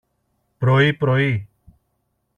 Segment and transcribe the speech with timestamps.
[0.57, 1.47] πρωί-πρωί